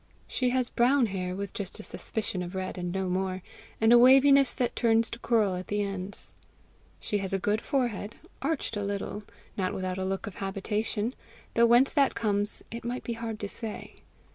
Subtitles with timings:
[0.27, 3.43] She has brown hair with just a suspicion of red and no more,
[3.79, 6.33] and a waviness that turns to curl at the ends.
[6.99, 9.21] She has a good forehead, arched a little,
[9.57, 11.13] not without a look of habitation,
[11.53, 14.01] though whence that comes it might be hard to say.